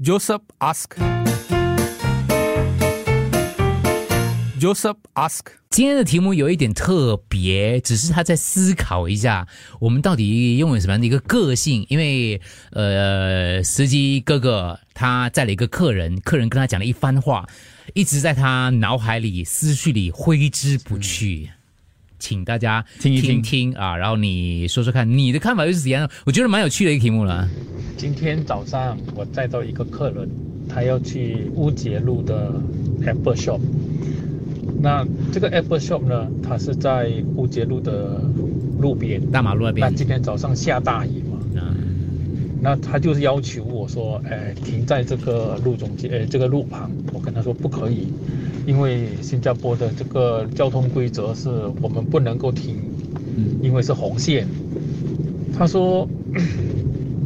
[0.00, 0.94] Joseph ask.
[4.60, 5.40] Joseph ask.
[5.70, 9.48] 今天的题目有一点特别，只是他在思考一下，
[9.80, 11.84] 我们到底拥有什么样的一个个性？
[11.88, 12.40] 因为
[12.70, 17.44] 呃，司机哥哥他载了一个客人，客人跟他讲了一番话，
[17.92, 21.50] 一直在他脑海里、思绪里挥之不去。
[22.18, 26.08] 请大家听一听听啊，然后你说说看，你的看法又是怎样？
[26.24, 27.48] 我觉得蛮有趣的一个题目了。
[27.96, 30.28] 今天早上我载到一个客人，
[30.68, 32.52] 他要去乌节路的
[33.04, 33.60] Apple Shop。
[34.80, 38.20] 那这个 Apple Shop 呢，它是在乌节路的
[38.80, 39.20] 路边。
[39.32, 41.74] 大马路那边那今天早上下大雨嘛，啊，
[42.62, 46.88] 那他就是要求我说，哎，停在这个路中间，呃，这个路旁。
[47.12, 48.06] 我跟他说不可以，
[48.68, 51.48] 因为新加坡的这个交通规则是
[51.80, 52.76] 我们不能够停，
[53.34, 54.46] 嗯因为是红线。
[55.56, 56.06] 他说，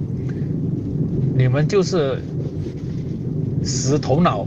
[1.37, 2.23] 你们就是
[3.65, 4.47] 死头脑，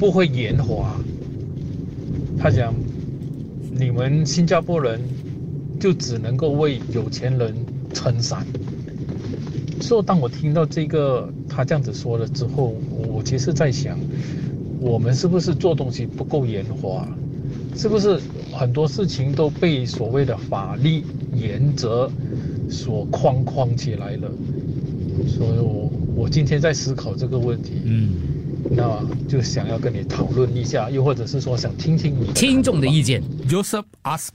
[0.00, 0.96] 不会圆滑。
[2.36, 2.74] 他讲，
[3.70, 5.00] 你们新加坡人
[5.78, 7.54] 就只能够为有钱人
[7.94, 8.44] 撑伞。
[9.80, 12.74] 所以当我听到这个他这样子说了之后，
[13.06, 13.96] 我其实在想，
[14.86, 17.04] 我们是不是做东西不够圆滑？
[17.76, 18.20] 是不是
[18.52, 21.02] 很多事情都被所谓的法律
[21.34, 22.08] 原则
[22.70, 24.30] 所框框起来了？
[25.26, 28.14] 所以我我今天在思考这个问题，嗯，
[28.70, 33.20] 那就想要跟你讨论一下，又或者是说想听听你听众的意见。
[33.48, 34.34] Joseph ask.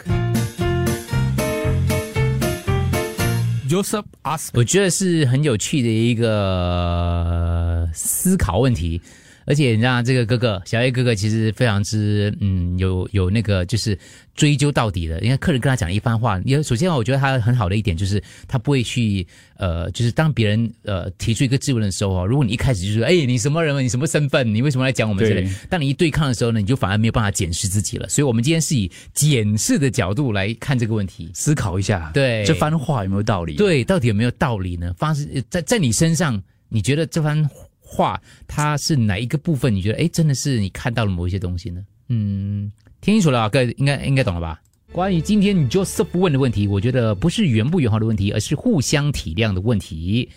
[3.70, 4.50] Joseph ask.
[4.54, 9.02] 我觉得是很有趣的一个呃思考问题，
[9.46, 13.98] 而且你知道这个哥哥小 A 哥哥其实非常之嗯有有那个就是
[14.36, 15.20] 追究到底的。
[15.22, 19.26] 因为客人跟他讲了一番话，因为首先我觉得他很好的一点就是他不会去
[19.58, 28.08] 呃就是当别人呃提出一个质问的时候哦，如果你一开始就说哎你什么人你什么身份你为什么来讲我们这里，当你一对抗的时候呢，你就反而没有办法检视自己了。
[28.08, 31.30] 所以我们今天是以检视的角度来看这个问题。
[31.34, 34.94] 思考一下，对这番话有没有道理？，对，到底有没有道理呢？
[34.98, 37.48] 发生在在你身上，你觉得这番
[37.92, 39.76] 话它是哪一个部分？
[39.76, 41.84] 你觉得哎，真的是你看到了某一些东西呢？
[42.08, 42.72] 嗯，
[43.02, 44.62] 听清楚了啊，各位应该应该懂了吧？
[44.92, 50.30] 关于今天 Joseph 问的问题，我觉得不是圆不圆滑的问题，而是互相体谅的问题。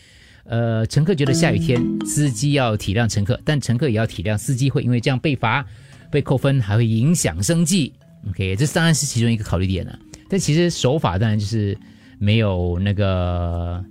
[0.44, 5.66] 呃，乘客觉得下雨天，司机要体谅乘客，但乘客也要体谅司机会因为这样被罚、
[6.10, 7.92] 被扣分，还会影响生计。
[8.28, 9.98] OK，这当然是其中一个考虑点了。
[10.28, 11.76] 但其实手法当然就是
[12.18, 13.84] 没有那个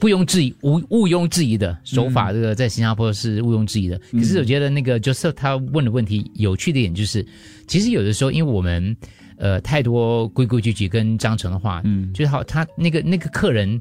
[0.00, 4.00] 不庸置疑、无毋庸置疑的手法，这个在新加坡是毋庸置疑的。
[4.12, 7.26] 可是我觉得那个 Joseph 他问的问题有趣的一点就是，
[7.66, 8.96] 其实有的时候因为我们
[9.36, 13.80] 呃太多规规矩矩跟章程的话，嗯，就是好他那个那个客人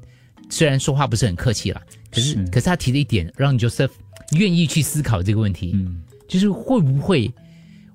[0.50, 2.46] 虽然说话不是很客气啦，可是是。
[2.48, 3.92] 可是他提的一点让 Joseph
[4.38, 7.32] 愿意去思考这个问题，嗯，就是会不会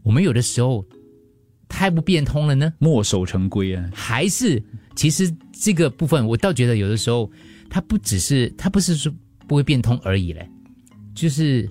[0.03, 0.85] 我们有的时候
[1.69, 2.73] 太不变通了呢？
[2.79, 4.63] 墨守成规啊，还是
[4.95, 7.31] 其实这个部分，我倒觉得有的时候
[7.73, 9.11] 它不只是它不是说
[9.49, 10.47] 不会变通而已嘞，
[11.15, 11.67] 就是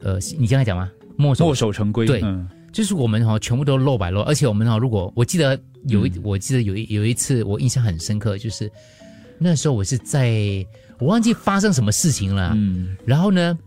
[0.00, 0.90] 呃，你刚才讲吗？
[1.16, 2.46] 墨守墨守成规，对嗯。
[2.70, 8.70] 就是我们哈、全部都漏白漏，而且我们哈、如果我记得有一，我记得有一有一次我印象很深刻，就是
[9.38, 10.66] 那时候我是在
[10.98, 12.44] 我忘记发生什么事情了。
[12.44, 12.94] 啊、嗯。
[13.06, 13.58] 然后呢，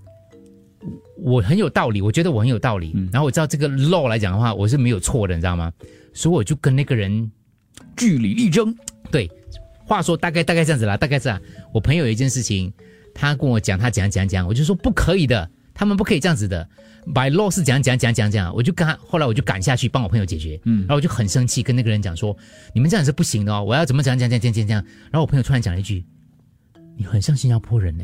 [1.18, 2.92] 我很有道理，我觉得我很有道理。
[2.94, 3.10] 嗯。
[3.12, 5.74] 然后我知道这个 law 来讲的话，我是没有错的，你知道吗？
[6.14, 7.32] 所以我就跟那个人
[7.96, 8.76] 据理力争，
[9.12, 9.30] 对，
[9.86, 11.40] 话说大概大概这样子啦，大概这样。
[11.72, 12.74] 我朋友有一件事情，
[13.14, 16.68] 他跟我讲，他讲讲讲，我就说不可以的，他们不可以这样子的。
[17.14, 22.36] by law 是讲讲讲讲讲，我就跟他，后来我就赶下去帮我朋友解决，嗯，然后我就很生气，跟那个人讲说，
[22.74, 24.84] 你们这样是不行的哦，我要怎么讲讲讲讲讲讲。
[25.12, 26.04] 然后我朋友突然讲了一句，
[26.98, 28.04] 你很像新加坡人呢。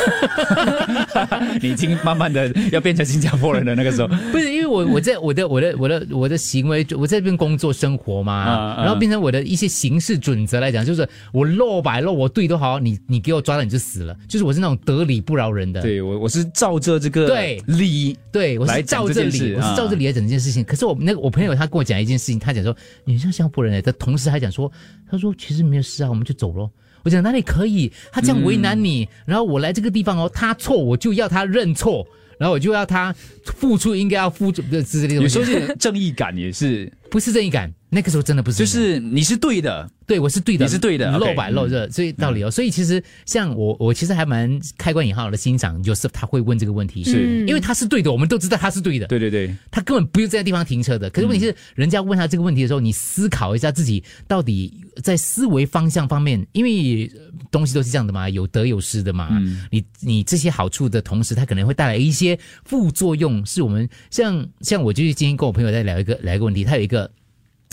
[1.60, 15.82] 你已经慢慢的要变成新加坡人的那个时候，不是因为我我在我的我的我的我的行为，我在这边工作生活嘛，然后变成我的一些行事准则来讲，就是我漏白漏我对都好，你你给我抓了你就死了，就是我是那种得理不饶人的。
[15.82, 20.64] 对我我是照着这个对理，对，我是照这里，这件事我是照着理来整这件事情。
[20.64, 22.74] 可是我那个我朋友他跟我讲一件事情，他讲说
[23.04, 24.72] 你像新加坡人哎，但同时还讲说，
[25.10, 26.70] 他说其实没有事啊，我们就走咯。
[27.02, 27.90] 我讲哪里可以？
[28.12, 32.06] 他这样为难你，然后我来这个地方哦，他错我就要他认错，
[32.38, 33.14] 然后我就要他
[33.44, 35.38] 付出应该要付出的之类的东西。
[35.38, 38.58] 有时候是正义感也是不是正义感，那个时候真的不是。
[38.58, 42.50] 就，是你是对的，对我是对的，你是对的露白露热，所以道理哦。
[42.50, 47.44] 所以其实像我，我其实还蛮开关引号的欣赏 Joseph 他会问这个问题，是。
[47.46, 51.10] 因为他是对的，我们都知道他是对的，对对对，他根本不用在地方停车的。
[51.10, 54.72] 可是问题是，人家问他这个问题的时候，你思考一下自己到底
[55.02, 57.20] 在思维方向方面，因为呃
[57.50, 59.28] 东西都是这样的嘛，有得有失的嘛。
[59.70, 67.10] 你你这些好处的同时，它可能会带来一些副作用，是我们像像我就是今天跟我朋友在聊一个聊一个问题，他有一个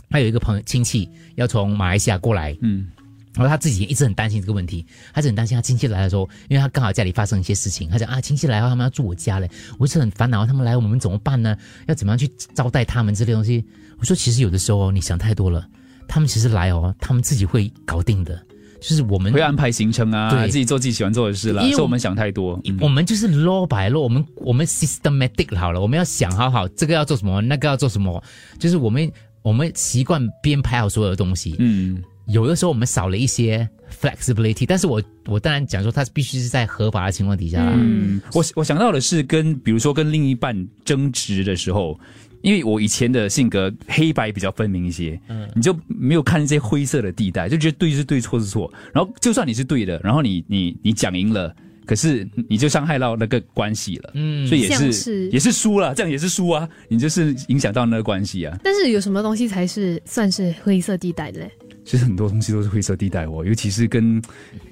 [0.09, 2.88] 他有一个朋友亲戚要从马来西亚过来，嗯，
[3.33, 11.56] 然后他自己一直很担心这个问题，他是很担心他亲戚来的时候，因为他刚好家里发生一些事情，他讲啊亲戚来后他们要住我家嘞，我是很烦恼，他们来我们怎么办呢？
[11.88, 13.63] 要怎么样去招待他们这类东西？
[14.00, 15.68] 我说其实有的时候哦你想太多了，
[16.07, 18.39] 他们其实来哦，他们自己会搞定的，
[18.80, 20.48] 就是我们会安排行程啊，对。
[20.48, 22.59] 自己做自己喜欢做的事啦，因为是我们想太多。
[22.65, 22.77] 嗯。
[22.80, 28.24] 我们就是 law by law，我们我们 systematic 好了，我们要想好好这个要做什么，那个要做什么，
[28.59, 29.12] 就是我们
[29.47, 31.55] 我们习惯编排好所有的东西。
[31.59, 33.65] 嗯，有的时候我们少了一些
[34.01, 37.71] flexibility，但是我我当然讲说，它必须是在合法的情况底下啦。
[37.73, 41.97] 嗯，我我想到的是跟比如说跟另一半争执的时候，
[42.41, 48.69] 因为我以前的性格黑白比较分明一些，嗯，你就没有看这些灰色的地带，就觉得对是对，错是错。
[48.94, 51.55] 然后就算你是对的，然后你你你讲赢了。
[51.87, 58.59] 可是你就伤害到那个关系了，嗯，所以也是是也是输了，这样也是输啊，你就是影响到那个关系啊。
[58.63, 61.51] 但是有什么东西才是算是灰色地带的嘞？
[61.85, 64.21] 其实很多东西都是灰色地带哦，尤其是跟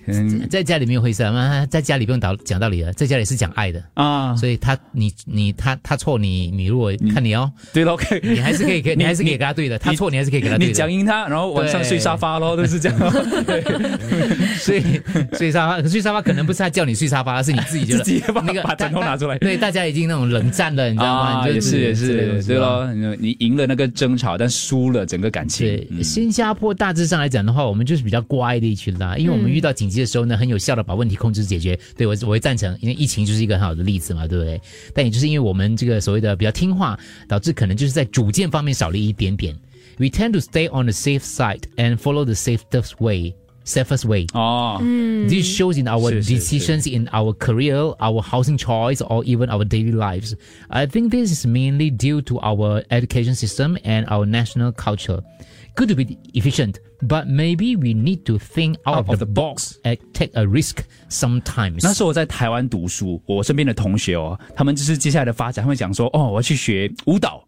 [0.08, 10.74] 嗯在家里没有灰色嘛，在家里不用道讲道理了，在家里是讲爱的，啊，所以他你你他他错你你如果看你哦，对了，OK，你还是可以给 你还是可以给他对的，他错你还是可以给他对你。
[10.74, 13.00] 讲赢他，然后晚上睡沙发咯， 都是这样。
[14.60, 14.84] 所以
[15.34, 21.48] 睡沙发，睡沙发可能不是他叫你睡沙发，而是你自己觉得自己把那个把枕头拿出来对，大家已经那种冷战了，你知道吗？
[21.48, 22.58] 也是也是，对。
[22.58, 22.88] 咯，
[23.20, 25.68] 你赢了那个争吵，但输了整个感情。
[25.68, 31.79] 对，嗯新加坡大致上来讲的话，我们就是比较乖的一群啦，因为我们遇到紧急的时候呢，很有效的把问题控制解决。
[31.97, 34.61] 对我我会赞成，因为疫情就是一个很好的例子嘛，对不对？
[34.95, 36.99] 但也就是因为我们这个所谓的比较听话，
[37.29, 39.55] 导致可能就是在主见方面少了一点点。
[39.99, 43.35] We tend to stay on the safe side and follow the safest way.
[43.63, 44.27] Safest way.
[44.33, 44.81] 哦，
[45.29, 49.65] This shows in our 是是 decisions in our career, our housing choice, or even our
[49.65, 50.33] daily lives.
[50.69, 55.21] I think this is mainly due to our education system and our national culture.
[55.76, 59.98] Good to be efficient, but maybe we need to think out, of, the box and
[60.14, 60.78] take a risk
[61.10, 61.82] sometimes.
[61.84, 67.46] 那时候我在台湾读书，我身边的同学哦，他们就是接下来的发展，他们讲说，哦，我要去学舞蹈。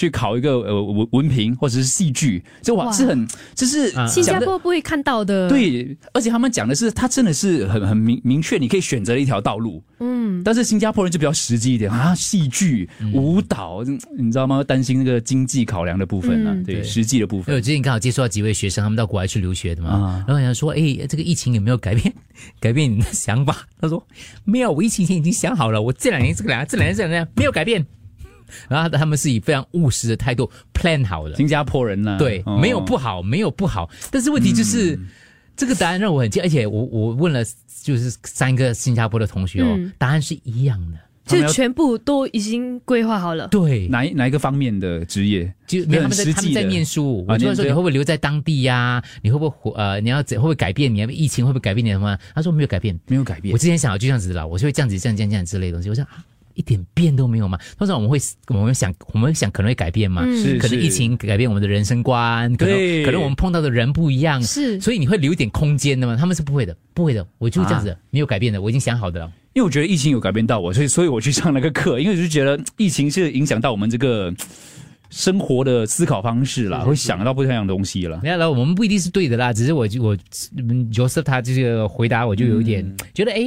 [0.00, 9.82] 去考一个呃文文凭或者是戏剧，这哇哇是很这是啊新加坡不会看到的。，对，而且他们讲的是，他真的是很很明明确，你可以选择的一条道路。
[9.98, 14.64] 嗯，但是新加坡人就比较实际一点啊，戏剧、舞蹈，嗯你知道吗？
[14.64, 17.60] 担心那个经济考量的部分呢、嗯对，实际的部分我。
[17.60, 22.10] 最近刚好接触到几位学生，他们到国外去留学的嘛，啊然后想说，哎，这个疫情有没有改变
[22.58, 23.68] 改变你的想法？
[23.78, 24.02] 他说
[24.44, 27.84] 没有，我疫情前已经想好了，我这两年这个两这两年这两年没有改变。
[28.68, 34.98] 然后他们是以非常务实的态度 plan 好的，新加坡人呢、对，哦没有不好，没有不好，但是问题就是、
[35.56, 37.44] 这个答案让我很惊，而且我我问了
[37.82, 43.46] 就是三个新加坡的同学哦，嗯答案是一样的，就全部都已经规划好了。
[43.48, 45.52] 对，哪一哪一个方面的职业？
[45.66, 50.92] 就没有他们在很实际的他们在念书，啊我就问说你会不会留在当地呀、你会不会活呃，你要怎会不会改变？
[50.92, 52.18] 你要疫情会不会改变你什么？
[52.34, 52.98] 他说没有改变。
[53.06, 53.58] 没有改变我。
[53.58, 55.88] 之前想的就这样子的啦，我就会这样子这样这样这样之类的东西。
[55.88, 56.24] 我想啊，
[56.54, 57.58] 一点变都没有嘛。
[57.78, 58.18] 通常我们会
[58.48, 66.16] 我们想我们想可能会改变嘛，嗯是是可能疫情改变我们的人生观，可能对可能我们碰到的人不一样，是所以你会留一点空间的嘛。
[66.16, 69.32] 他们是不会的，不会的，我就这样子，啊没有改变的，我已经想好的了。
[69.52, 74.32] 因为我觉得疫情有改变到我，所以所以我去上那个课，因为我就觉得疫情是影响到我们这个
[75.10, 78.20] 生活的思考方式啦，会想到不一样的东西了。
[78.22, 80.16] 没有了，我们不一定是对的啦，只是我就我
[80.56, 83.40] 嗯 Joseph 他这个回答我就有一点、觉得，哎，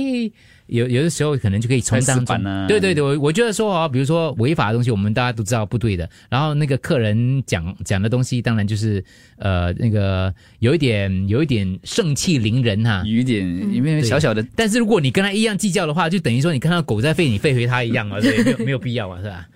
[0.67, 2.67] 有有的时候可能就可以从当中，开始反啊。
[2.67, 9.03] 对对对，我我觉得说哦，比如说违法的东西，我们大家都知道不对的，然后那个客人讲讲的东西，当然就是
[9.37, 19.47] 呃那个有一点有一点盛气凌人哈、有一点，因为小小的但是如果你跟他一样计较的话，就等于说你看到狗在吠，你吠回他一样嘛， 对，没有没有必要嘛，是吧？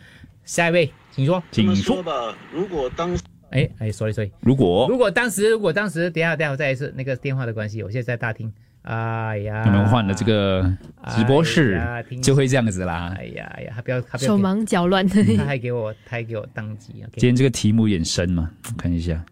[0.47, 1.43] 下一位，请说。
[1.51, 2.03] 这么请说说。
[2.03, 3.15] 吧，如果当
[3.49, 4.87] 哎哎，sorry sorry，如果？
[4.89, 8.51] 如果当时如果当时等一下等一下我再一次那个电话的关系，我现在在大厅，
[8.83, 10.73] 哎呀，你们换了这个
[11.09, 13.13] 直播室哎，就会这样子啦。
[13.17, 15.05] 哎呀哎呀，他不要他不要手给忙脚乱。
[15.37, 19.23] 他还给我他还给我当机啊，今天这个题目有点深嘛，看一下。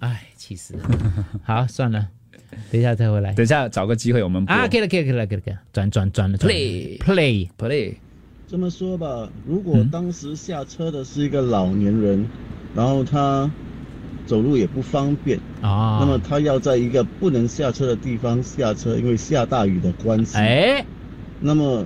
[0.00, 0.74] 哎气死。
[0.80, 0.80] 了，
[1.44, 2.08] 好算了，
[2.70, 3.34] 等一下再回来。
[3.34, 4.54] 等一下找个机会我们播。
[4.54, 6.54] 啊，可以了可以了可以了可以了可以了，转转转了转了。
[6.54, 7.94] Play play play。
[8.48, 12.24] 这么说吧，如果嗯当时下车的是一个老年人，
[12.76, 13.50] 然后他
[14.24, 20.36] 走路也不方便，啊，那么他要在一个不能下车的地方下车，因为下大雨的关系。
[20.36, 20.84] 哎，
[21.40, 21.84] 那么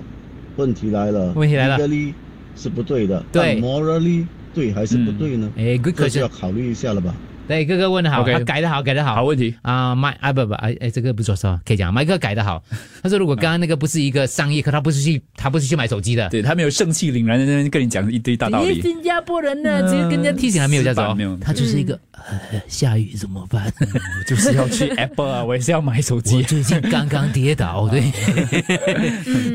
[0.57, 2.13] 问题来了，问题来了 legally
[2.55, 5.51] 是不对的，对但，morally 对还是不对呢？
[5.57, 7.15] 哎这就要考虑一下了吧？
[7.51, 9.53] 对，哥哥问的好他改的好，改的好，好问题。
[9.61, 12.63] 啊，麦啊不不哎哎，这个不说说可以讲，麦克改的好。
[13.03, 18.81] 他说如果刚刚那个不是一个商业课，他不是去他不是去买手机的，对他没有盛气凌然在那边跟你讲一堆大道诶理。
[18.81, 23.65] 新加坡人呢，直接跟人家提醒还没有这样子死板没有哦，他就是一个呃下雨怎么办？
[23.81, 26.41] 我就是要去 Apple 啊， 我也是要买手我机。
[26.43, 28.03] 最近刚刚跌倒，对，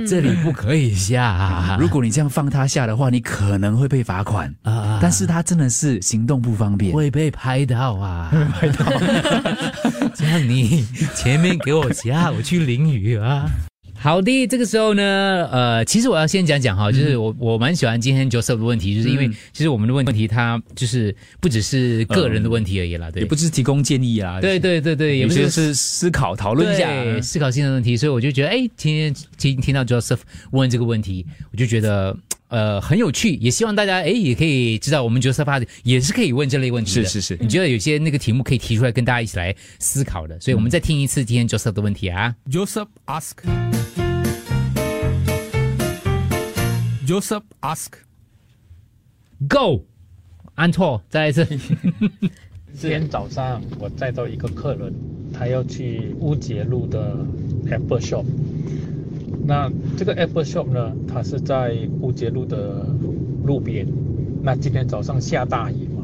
[0.07, 1.77] 这里不可以下。
[1.81, 4.55] 如果你这样放他下的话，你可能会被罚款。
[4.65, 6.93] 啊但是他真的是行动不方便。
[6.93, 8.85] 会被拍到啊，拍到，
[10.15, 13.47] 这样你前面给我夹，我去淋雨啊。
[13.99, 19.35] 好的，这个时候呢，呃，其实我要先讲讲哈，就是我我蛮喜欢今天 Joseph 的问题，就是因为嗯。
[19.53, 23.23] 其实我们的问题，它就是不只是个人的问题而已啦，对。
[23.23, 26.87] 也，不是提供建议啊，对对对对，也有不是些是思考讨论一下。
[26.87, 32.15] 对思考性的问题，所以我就觉得，哎，今天听听到 Joseph 问这个问题，我就觉得
[32.49, 37.05] 呃很有趣，也希望大家哎也可以知道，我们 Joseph 也是可以问这类问题的。
[37.07, 42.35] 是是是你觉得有些那个题目可以提出来跟大家一起来思考的，所以我们再听一次今天 Joseph 的问题啊。
[42.51, 43.33] Joseph ask.
[47.07, 47.93] Joseph ask.
[49.49, 49.85] Go，
[50.55, 51.45] 按错，再来一次。
[52.79, 54.93] 今天早上我载到一个客人，
[55.33, 57.17] 他要去乌节路的
[57.71, 58.25] Apple Shop。
[59.47, 62.85] 那这个 Apple Shop 呢，它是在乌节路的
[63.45, 63.87] 路边。
[64.43, 66.03] 那今天早上下大雨嘛，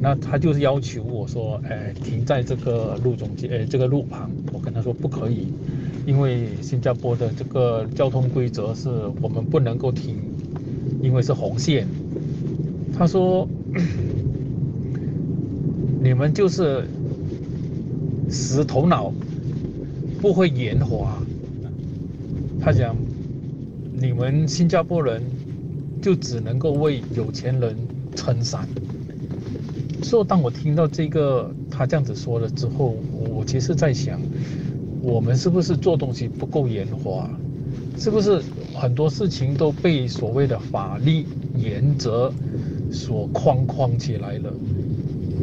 [0.00, 4.30] 那他就是要求我说，哎，停在这个路中间，哎，这个路旁。
[4.52, 5.48] 我跟他说不可以，
[6.06, 8.88] 因为新加坡的这个交通规则是
[9.20, 10.16] 我们不能够停，
[11.02, 11.86] 因为是红线。
[12.96, 13.48] 他说。
[16.02, 16.82] 你们就是
[18.30, 19.12] 死头脑，
[20.18, 21.14] 不会圆滑。
[22.62, 22.94] 他讲，
[23.94, 25.22] 你们新加坡人
[26.02, 27.74] 就只能够为有钱人
[28.14, 28.68] 撑伞。
[30.02, 32.96] 说当我听到这个他这样子说了之后，
[33.30, 34.20] 我其实在想，
[35.02, 37.30] 我们是不是做东西不够圆滑？
[37.96, 38.42] 是不是
[38.74, 42.32] 很多事情都被所谓的法律原则
[42.90, 44.52] 所框框起来了？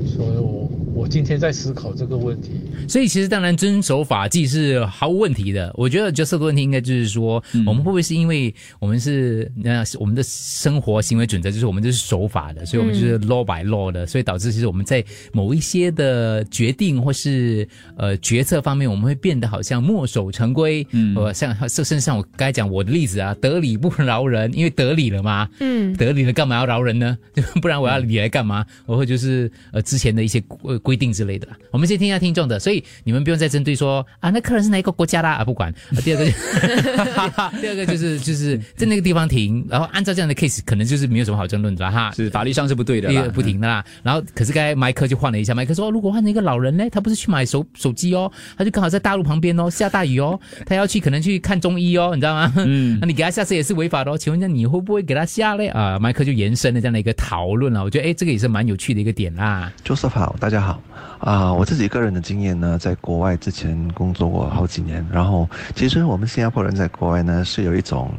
[0.05, 0.66] 所以我
[0.97, 2.53] 我今天在思考这个问题。
[2.87, 5.71] 所以其实当然遵守法纪是毫无问题的。
[5.77, 20.85] 我觉得 Joseph 的问题应该就是说，我们会不会是因为我们是那、我们的生活行为准则就是我们就是守法的，所以我们就是 law by law 的，所以导致其实我们在某一些的决定或是呃决策方面，我们会变得好像墨守成规。
[20.91, 25.47] 嗯，呃，像甚至像我刚才讲我的例子啊，得理不饶人，因为得理了嘛。
[25.59, 27.15] 嗯，得理了，干嘛要饶人呢？
[27.61, 28.65] 不然我要理来干嘛？
[28.87, 30.41] 我会就是呃之前的一些
[30.81, 31.57] 规规定之类的啦。
[31.69, 35.69] 我们先听一下听众的，所以你们不用再针对说啊，那客人是哪一个国家啦啊，不管。
[35.69, 36.31] 啊、第二个就，
[37.59, 42.11] 第二个就是就是在那个地方停，然后按照这样的 case，可能就是没有什么好争论的啦哈。
[42.15, 43.29] 是法律上是不对的啦第二。
[43.29, 52.53] 不停的啦，然后可是刚才麦克就换了一下，麦克说、哦如果换成一个老人呢，他不是去买手手机哦，他就刚好在大陆旁边哦，下大雨哦，他要去可能去看中医哦，你知道吗？
[52.57, 55.67] 嗯， 那你给他下车也是违法的哦，请问一下你会不会给他下嘞？
[55.67, 59.71] 啊，麦克就延伸了这样的一个讨论了，我觉得哎，这个也是蛮有趣的一个点啦。
[59.83, 60.76] Joseph 好，大家好
[61.19, 68.11] 啊、我自己个人的经验呢，在国外之前工作过好几年，然后其实我们新加坡人在国外呢是有一种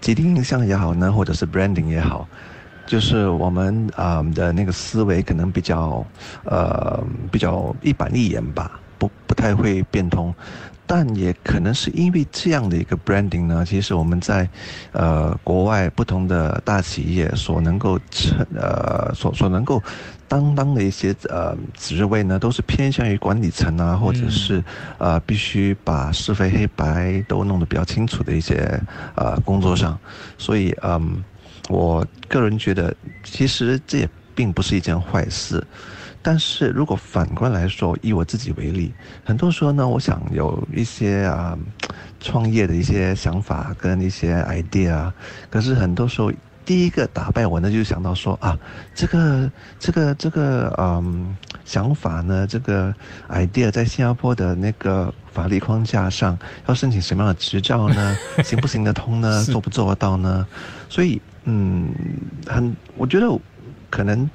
[0.00, 2.26] 既定印象也好呢，或者是 branding 也好，
[2.86, 6.04] 就是我们啊、的那个思维可能比较
[6.44, 10.34] 呃比较一板一眼吧，不不太会变通。
[10.92, 14.48] 但也可能是因为这样的一个 branding 呢，其实我们在
[14.90, 19.80] 呃国外不同的大企业所能够成呃所所能够
[20.26, 24.64] 担当的一些呃职位呢，都是偏向于管理层啊，或者是
[24.98, 28.82] 呃必须把是非黑白都弄得比较清楚的一些
[29.14, 29.96] 呃工作上，
[30.38, 31.22] 所以嗯，
[31.68, 32.92] 我个人觉得
[33.22, 35.64] 其实这也并不是一件坏事。
[36.22, 38.92] 但是如果反过来说，以我自己为例，
[39.24, 41.58] 很多时候呢，我想有一些啊
[42.20, 45.14] 创业的一些想法跟一些 idea 啊，
[45.48, 46.30] 可是很多时候
[46.62, 48.58] 第一个打败我呢，就想到说啊，
[48.94, 51.34] 这个这个这个嗯
[51.64, 52.94] 想法呢，这个
[53.30, 58.14] idea 在新加坡的那个法律框架上要申请什么样的执照呢？
[58.44, 59.42] 行不行得通呢？
[59.44, 60.46] 做不做得到呢？
[60.90, 61.88] 所以嗯，
[62.46, 63.26] 很我觉得
[63.88, 64.28] 可能。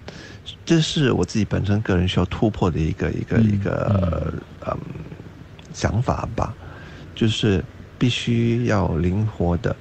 [0.65, 4.33] 这是我自己本身个人需要突破的一个一个、一个
[4.67, 4.77] 嗯
[5.73, 6.53] 想法吧，
[7.15, 7.63] 就是
[7.97, 9.75] 必须要灵活的，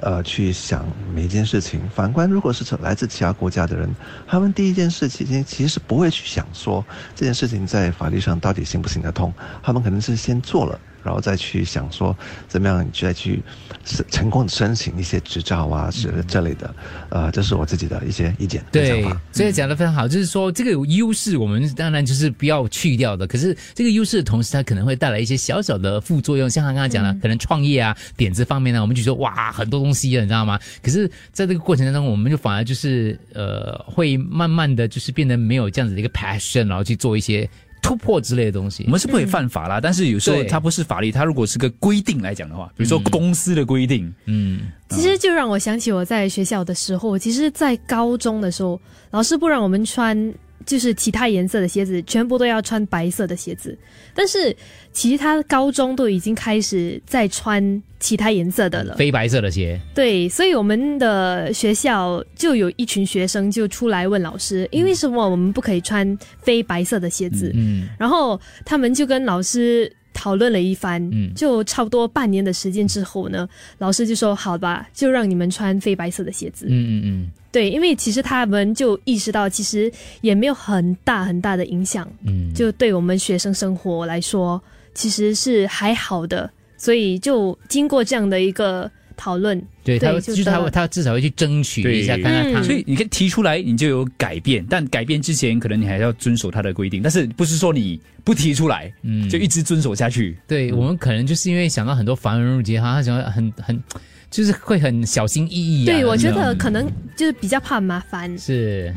[0.00, 1.80] 呃去想每一件事情。
[1.94, 3.88] 反观如果是来自其他国家的人，
[4.26, 10.78] 他们第一件事情其实不会去想说这件事情在法律上到底行不行得通，他们可能是先做了。
[11.04, 12.16] 然后再去想说
[12.48, 13.42] 怎么样再去
[13.84, 16.74] 申成功的申请一些执照啊，是这类的，
[17.10, 23.26] 呃，这是我自己的一些意见对法。，所以讲的非常好，就是说这个有优势，我们当然就是不要去掉的。
[23.26, 30.58] 可是这个优势的同时，它可能会带来一些小小的副作用，像他刚刚讲的，可能创业啊、点子方面呢，我们就说哇很多东西了，你知道吗？
[30.82, 37.48] 可是在这个过程当中，我们就反而就是呃，会慢慢的就是变得没有这样子的一个 passion，然后去做一些
[37.84, 38.82] 突破之类的东西。
[38.86, 38.90] 我。
[38.90, 50.32] 们是不可以犯法啦，但是有时候它不是法律，它如果是个规定来讲的话，比如说公司的规定，嗯，其实就让我想起我在学校的时候，其实，在高中的时候，老师不让我们穿
[50.66, 53.76] 就是其他颜色的鞋子，全部都要穿白色的鞋子。
[54.14, 54.56] 但是
[54.92, 58.94] 其他高中都已经开始在穿其他颜色的了。
[58.96, 67.50] 非白色的鞋，对，所以我们的学校就有一群学生就出来问老师，因为什么我们不可以穿非白色的鞋子？
[67.54, 76.64] 嗯然后他们就跟老师讨论了一番，嗯就差不多半年的时间之后呢，老师就说好吧，就让你们穿非白色的鞋子。
[76.70, 79.92] 嗯嗯嗯对，因为其实他们就意识到，其实
[80.22, 84.60] 也没有很大很大的影响，嗯嗯，就对我们学生生活来说，
[84.94, 86.50] 其实是还好的。
[86.76, 92.64] 所以就经过这样的一个讨论，对他对就是他他至少会去争取一下，看看他嗯。
[92.64, 99.28] 所以你可以提出来，你就有改变，但改变之前可能你还要遵守他的规定，但是不是说你不提出来，嗯。
[99.28, 100.36] 就一直遵守下去。
[100.46, 103.82] 对、我们可能就是因为想到很多繁文缛节，哈，他想要很很，
[104.30, 105.92] 就是会很小心翼翼、啊。
[105.92, 108.36] 对我觉得可能就是比较怕麻烦。
[108.38, 108.92] 是。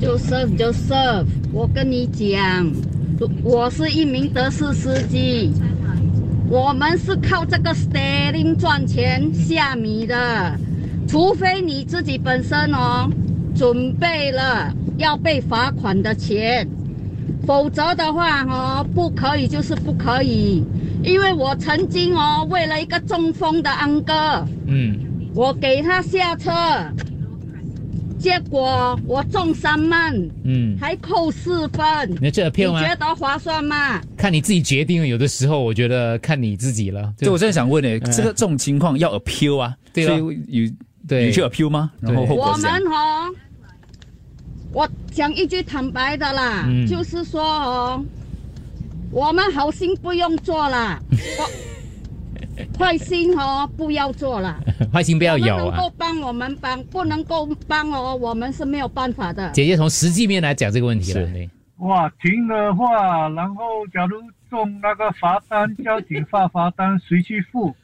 [0.00, 2.70] 就 serve 就 serve，我跟你讲，
[3.42, 5.50] 我是一名德士司机，
[6.48, 10.58] 我们是靠这个 steering 赚钱下米的，
[11.08, 13.10] 除非你自己本身哦
[13.54, 16.68] 准备了要被罚款的钱，
[17.46, 20.62] 否则的话哦不可以就是不可以，
[21.02, 24.46] 因为我曾经哦为了一个中风的安哥。
[24.66, 24.96] 嗯，
[25.34, 26.52] 我给他下车，
[28.24, 31.84] 结果我中三万，嗯，还扣四分。
[32.22, 32.82] 那这你 appeal 吗？
[32.82, 34.00] 觉得划算吗？
[34.16, 37.12] 看你自己决定，有的时候我觉得看你自己了。
[37.18, 40.72] 对，我真的想问呢，这个这种情况要 appeal 啊，对啊所以有
[41.06, 41.92] 对你去 appeal 吗？
[42.00, 43.34] 然后后果我们是这样哦，
[44.72, 48.02] 我讲一句坦白的啦，嗯就是说哦，
[49.10, 51.50] 我们好心不用做了， 我
[52.78, 54.58] 坏心哦不要做了。
[54.92, 55.92] 坏心不要有啊能够。
[55.96, 59.50] 帮我们帮，不能够帮哦，我们是没有办法的。
[59.50, 61.28] 姐姐从实际面来讲这个问题了，
[61.78, 67.74] 哇，停的话，然后假如中那个罚单，交警发罚单，谁去付？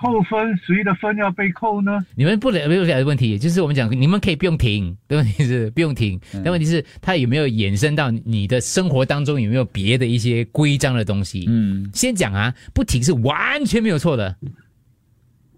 [0.00, 2.04] 扣分，谁的分要被扣呢？
[2.14, 11.44] 你们不了没有了解的问题，就是我们讲，你们可以不用停，的问题是不用停，嗯但问题是它有没有衍生到你的生活当中有没有别的一些规章的东西？
[11.48, 14.34] 嗯，先讲啊，不停是完全没有错的。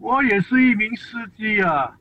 [0.01, 1.93] 我也是一名司机啊。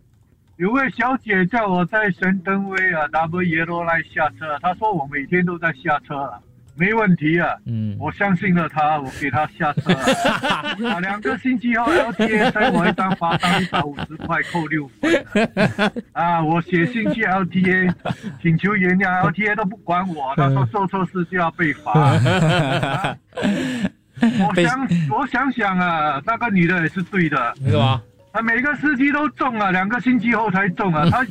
[0.57, 6.39] 有位小姐叫我在神灯威啊 W Yellow 来下车，她说我每天都在下车啊，
[6.75, 7.49] 没问题啊。
[7.65, 10.75] 嗯，我相信了他，我给他下车啊。
[10.93, 15.25] 啊两个星期后 LTA 塞我一张罚单一百五十块，扣六分。
[16.13, 17.93] 啊，我写信去 LTA
[18.41, 21.91] 请求原谅，LTA 都不管我，他说做错事就要被罚。
[22.01, 23.17] 啊
[24.21, 27.53] 我想，我想想啊，那个女的也是对的。
[27.65, 27.99] 是吧？
[28.33, 31.25] 他每个司机都中啊，两个星期后才中啊，他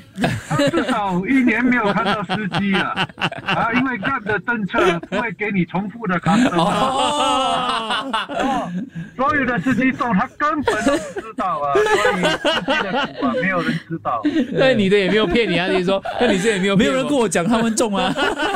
[0.49, 3.09] 他至少一年没有看到司机啊，
[3.47, 8.73] 啊，因为 Grab 的政策不会给你重复的卡车嘛，哦，
[9.17, 11.83] 所有的司机中，他根本都不知道啊， 所
[12.13, 14.21] 以司机的苦啊，没有人知道。
[14.53, 18.15] 那你的也没有骗你啊，你说，那你这也没有没有人跟我讲他们中啊，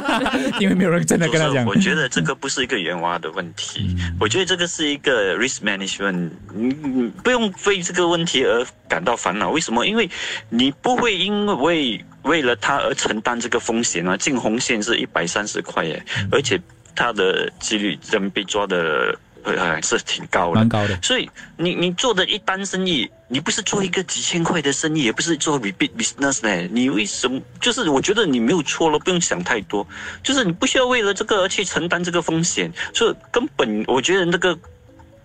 [0.61, 1.65] 因为没有人真的跟他讲。
[1.65, 9.51] 我觉得这个不是一个圆滑的问题，我觉得这个是一个 risk management，你你不用为这个问题而感到烦恼。
[9.51, 9.87] 为什么？
[9.87, 10.11] 因为
[10.49, 14.17] 你不会因为为了他而承担这个风险啊。
[14.17, 16.61] 进红线是一百三十块耶，而且
[16.97, 20.69] 他的几率真被抓的还是挺高的蛮。
[20.69, 26.69] 高的，所以你你做的一单生意，你不是做一个几千块的生意，也不是做 repeat business 呢？
[26.73, 27.39] 你为什么？
[27.61, 29.87] 就是我觉得你没有错了，不用想太多。
[30.23, 34.59] 就是你不需要为了这个而去承担这个风险，所以根本我觉得那个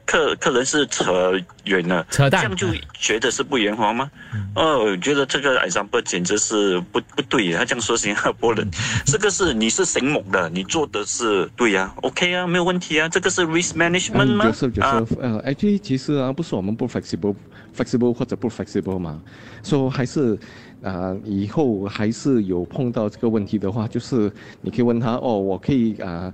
[0.09, 1.31] 客客人是扯
[1.65, 2.41] 远了，扯淡。
[2.41, 4.09] 这样就觉得是不圆滑吗？
[4.55, 8.67] 哦，我觉得这个 example 简直是不不对，他这样说新加坡人，
[9.05, 14.99] 这个是你是醒目的，你做的是对呀、o k 啊，没有问题啊，这个是 risk management 吗？Joseph 啊。
[14.99, 17.35] Joseph，呃，actually 其实啊，不是我们不 flexible
[17.77, 19.21] flexible 或者不 flexible 嘛，
[19.61, 20.35] 所、以还是
[20.81, 26.33] 啊、以后还是有碰到这个问题的话，就是你可以问他哦，我可以啊、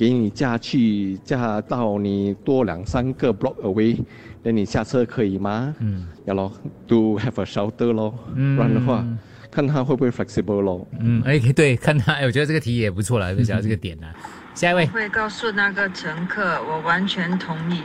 [0.00, 4.02] 给你驾去驾到你多两三个 block away，
[4.42, 5.74] 那你下车可以吗？
[5.78, 6.50] 嗯，要咯
[6.88, 9.04] ，to have a shelter 咯，嗯不然的话，
[9.50, 10.88] 看他会不会 flexible 咯。
[10.98, 14.06] 嗯，哎，对，看他，哎，我觉得这个题也不错了， 就讲到这个点了。
[14.54, 17.82] 下一位，会告诉那个乘客，我完全同意，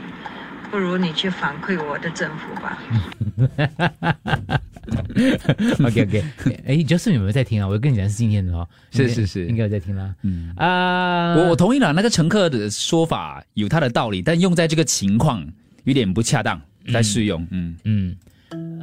[0.70, 2.78] 不如你去反馈我的政府吧。
[5.84, 6.24] OK OK，
[6.66, 7.66] 哎，Justin 有没有在听啊？
[7.66, 9.46] 我跟你讲是今天的哦，是是是。
[9.46, 10.14] 应该有在听啦。
[10.22, 10.52] 嗯。
[10.56, 15.46] 啊，我我同意了，那个乘客的说法有他的道理，但用在这个情况
[15.84, 17.46] 有点不恰当，不太适用。
[17.50, 17.76] 嗯。
[17.84, 18.16] 嗯，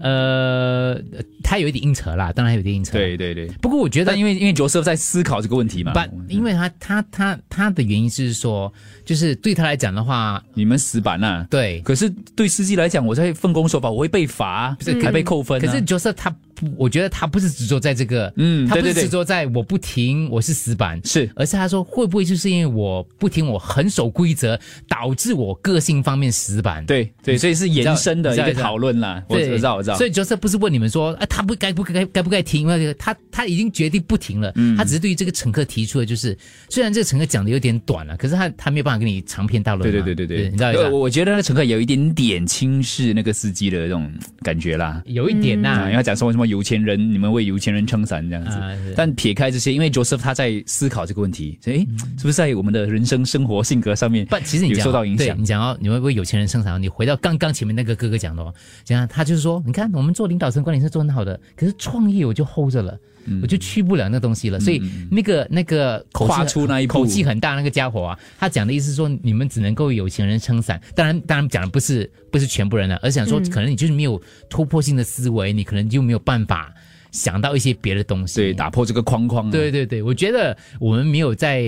[0.03, 0.99] 呃，
[1.41, 2.91] 他有一点硬扯啦，当然有一点硬扯。
[2.91, 3.47] 对对对。
[3.61, 8.71] 不过我觉得但因为因为 Joseph 在思考这个问题嘛，不，因为他他他他的原因是说，
[9.05, 15.65] 就是对他来讲的话，你们死板呐、对，可是对司机来讲，我在奉公守法，我会被罚，不是还被扣分、啊。
[15.65, 26.85] 可是 Joseph 他不，我觉得他不是执着在这个，嗯他不是执着在我不停，我是死板，是，而是他说会不会就是因为我不停，我很守规则，导致我个性方面死板？
[26.85, 29.23] 对对，所以是延伸的一个讨论啦。
[29.29, 29.92] 我对，我知道我知道。
[29.95, 32.61] 所以 Joseph 不是问你们说，哎，他不该不该该不该停？
[32.61, 36.37] 因为他他已经决定不停了，嗯他只是对于这个乘客提出的就是，
[36.69, 39.91] 虽然这个乘客讲的有点短了，可是他他没有办法跟你长篇大论嘛。
[39.91, 45.01] 对对对对对，你知道我我觉得那个乘客有一点点轻视那个司机的这种感觉啦。
[45.05, 48.51] 有一点呐、啊，因为他讲说什么有钱人，你们为有钱人撑伞这样子。
[48.57, 55.45] 啊但撇开这些，因为 Joseph 他在思考这个问题，所以诶是不是在我们的人生、生活、性格上面，不，其实你讲哦受到影响对你？
[55.45, 56.81] 讲到你会不会有钱人撑伞？
[56.81, 58.53] 你回到刚刚前面那个哥哥讲的哦，
[58.83, 62.99] 讲他就是说，你看我们做领导层管理是做很好的，可是创业我就 hold 着了。
[63.41, 76.73] 我就去不了那东西了，所以那个那个口气跨出那一步口气很大那个家伙啊，他讲的意思是说你们只能够有钱人撑伞，当然当然讲的不是不是全部人了，而是想说嗯可能你就是没有突破性的思维，你可能就没有办法
[77.13, 79.51] 想到一些别的东西，对，打破这个框框、啊。
[79.51, 81.63] 对对对，我觉得我们没有在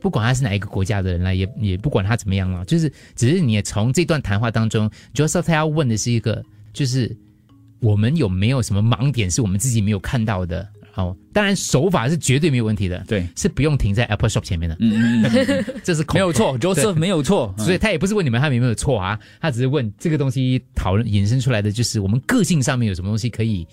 [0.00, 6.40] 不管他是哪一个国家的人了，也也不管他怎么样了，就是只是你从这段谈话当中，Joseph 他要问的是一个，
[6.72, 7.16] 就是
[7.82, 10.66] 我们有没有什么盲点是我们自己没有看到的。
[10.94, 15.24] 哦，当然手法是绝对没有问题的，对，是不用停在 Apple Shop 前面的，嗯
[15.82, 23.66] 这是没有错，Joseph 没有错，所以他也不是问你们他们有没有错啊，他只是问这个东西讨论衍生出来的就是我们个性上面有什么东西可以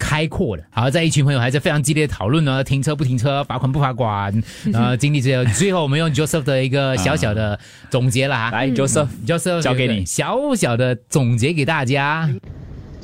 [0.00, 0.64] 开阔的。
[0.72, 4.42] 好，在一群朋友还在非常激烈的讨论呢，停车不停车，罚款不罚款，
[4.74, 7.56] 呃，经历这些，最后我们用 Joseph 的一个小小的
[7.88, 10.04] 总结了哈，来，Joseph Joseph 交给你。
[10.04, 12.28] 小小的总结给大家。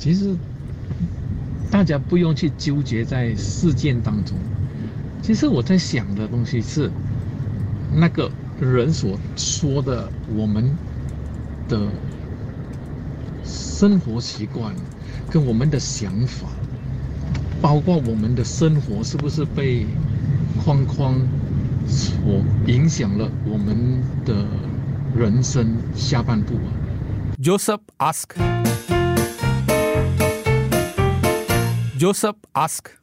[0.03, 0.35] 其实
[1.71, 4.37] 大家不用去纠结在事件当中。
[5.21, 6.91] 其实我在想的东西是，
[7.95, 10.69] 那个人所说的我们
[11.69, 11.87] 的
[13.45, 14.75] 生活习惯
[15.31, 16.49] 跟我们的想法，
[17.61, 19.85] 包括我们的生活是不是被
[20.61, 21.15] 框框
[21.87, 24.45] 所影响了我们的
[25.17, 26.67] 人生下半部啊
[27.41, 28.62] ？Joseph ask.
[32.03, 32.97] Joseph asked.